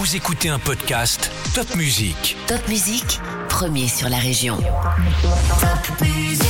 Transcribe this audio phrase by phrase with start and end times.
[0.00, 2.34] Vous écoutez un podcast Top Music.
[2.46, 4.56] Top Musique, premier sur la région.
[4.56, 6.46] Top Musique.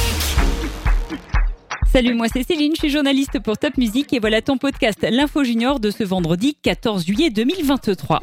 [1.93, 5.43] Salut, moi c'est Céline, je suis journaliste pour Top Music et voilà ton podcast L'Info
[5.43, 8.21] Junior de ce vendredi 14 juillet 2023.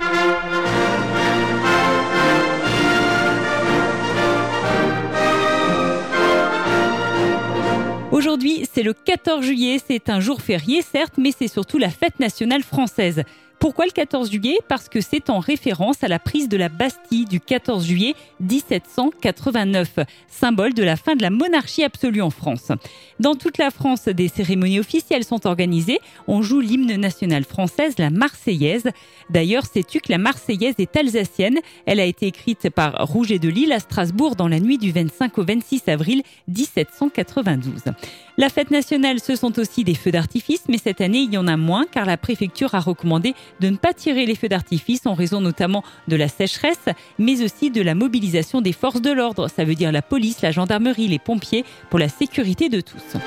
[8.13, 12.19] Aujourd'hui, c'est le 14 juillet, c'est un jour férié certes, mais c'est surtout la fête
[12.21, 13.23] nationale française.
[13.59, 14.59] Pourquoi le 14 juillet?
[14.67, 19.99] Parce que c'est en référence à la prise de la Bastille du 14 juillet 1789,
[20.27, 22.71] symbole de la fin de la monarchie absolue en France.
[23.19, 25.99] Dans toute la France, des cérémonies officielles sont organisées.
[26.27, 28.89] On joue l'hymne national française, la Marseillaise.
[29.31, 31.57] D'ailleurs, sais-tu que la Marseillaise est alsacienne?
[31.87, 35.35] Elle a été écrite par Rouget de Lille à Strasbourg dans la nuit du 25
[35.39, 37.85] au 26 avril 1792.
[38.37, 41.47] La fête nationale, ce sont aussi des feux d'artifice, mais cette année, il y en
[41.47, 45.13] a moins car la préfecture a recommandé de ne pas tirer les feux d'artifice en
[45.13, 46.85] raison notamment de la sécheresse,
[47.17, 49.47] mais aussi de la mobilisation des forces de l'ordre.
[49.49, 53.17] Ça veut dire la police, la gendarmerie, les pompiers, pour la sécurité de tous.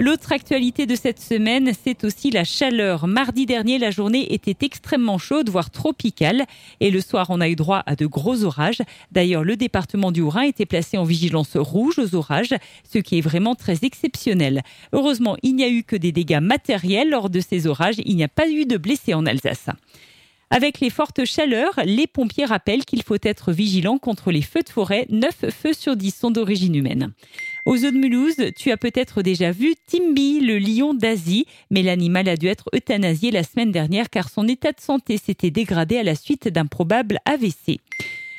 [0.00, 3.06] L'autre actualité de cette semaine, c'est aussi la chaleur.
[3.06, 6.46] Mardi dernier, la journée était extrêmement chaude, voire tropicale.
[6.80, 8.80] Et le soir, on a eu droit à de gros orages.
[9.12, 12.54] D'ailleurs, le département du Haut-Rhin était placé en vigilance rouge aux orages,
[12.90, 14.62] ce qui est vraiment très exceptionnel.
[14.94, 17.96] Heureusement, il n'y a eu que des dégâts matériels lors de ces orages.
[18.06, 19.68] Il n'y a pas eu de blessés en Alsace.
[20.48, 24.68] Avec les fortes chaleurs, les pompiers rappellent qu'il faut être vigilant contre les feux de
[24.70, 25.06] forêt.
[25.10, 27.12] 9 feux sur 10 sont d'origine humaine.
[27.66, 32.28] Aux eaux de Mulhouse, tu as peut-être déjà vu Timby, le lion d'Asie, mais l'animal
[32.28, 36.02] a dû être euthanasié la semaine dernière car son état de santé s'était dégradé à
[36.02, 37.78] la suite d'un probable AVC.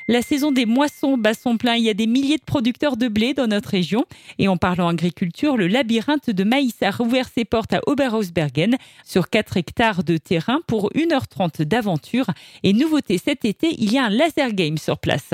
[0.07, 1.75] La saison des moissons bat son plein.
[1.75, 4.05] Il y a des milliers de producteurs de blé dans notre région.
[4.39, 8.75] Et en parlant agriculture, le labyrinthe de maïs a rouvert ses portes à Oberhausbergen
[9.05, 12.25] sur 4 hectares de terrain pour 1h30 d'aventure.
[12.63, 15.33] Et nouveauté cet été, il y a un laser game sur place.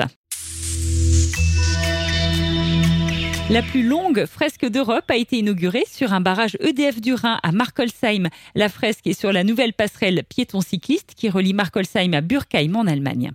[3.50, 7.50] La plus longue fresque d'Europe a été inaugurée sur un barrage EDF du Rhin à
[7.50, 8.28] Markolsheim.
[8.54, 12.86] La fresque est sur la nouvelle passerelle piéton cycliste qui relie Markolsheim à Burkheim en
[12.86, 13.30] Allemagne.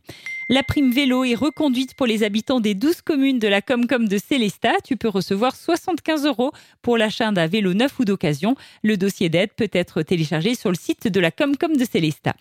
[0.50, 4.18] La prime vélo est reconduite pour les habitants des 12 communes de la Comcom de
[4.20, 4.76] Célestat.
[4.84, 6.52] Tu peux recevoir 75 euros
[6.84, 8.56] pour l'achat d'un vélo neuf ou d'occasion.
[8.84, 12.36] Le dossier d'aide peut être téléchargé sur le site de la Comcom de Célestat.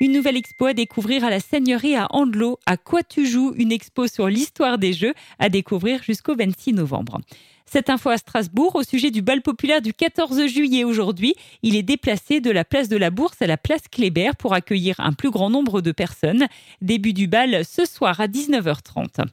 [0.00, 2.58] Une nouvelle expo à découvrir à la Seigneurie à Andelot.
[2.66, 7.20] À quoi tu joues Une expo sur l'histoire des jeux à découvrir jusqu'au 26 novembre.
[7.66, 11.34] Cette info à Strasbourg au sujet du bal populaire du 14 juillet aujourd'hui.
[11.62, 14.98] Il est déplacé de la place de la Bourse à la place Kléber pour accueillir
[14.98, 16.46] un plus grand nombre de personnes.
[16.82, 19.24] Début du bal ce soir à 19h30.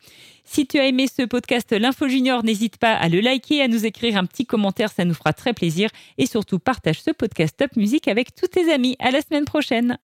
[0.43, 3.85] Si tu as aimé ce podcast L'Info Junior, n'hésite pas à le liker, à nous
[3.85, 5.89] écrire un petit commentaire, ça nous fera très plaisir.
[6.17, 8.95] Et surtout, partage ce podcast Top Musique avec tous tes amis.
[8.99, 9.97] À la semaine prochaine.